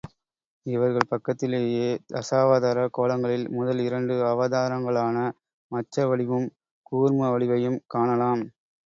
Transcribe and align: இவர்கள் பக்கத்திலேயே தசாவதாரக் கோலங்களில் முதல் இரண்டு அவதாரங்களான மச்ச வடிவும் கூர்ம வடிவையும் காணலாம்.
இவர்கள் 0.65 1.09
பக்கத்திலேயே 1.09 1.83
தசாவதாரக் 2.13 2.93
கோலங்களில் 2.97 3.45
முதல் 3.49 3.79
இரண்டு 3.79 4.15
அவதாரங்களான 4.25 5.15
மச்ச 5.71 6.07
வடிவும் 6.07 6.49
கூர்ம 6.91 7.31
வடிவையும் 7.31 7.79
காணலாம். 7.87 8.43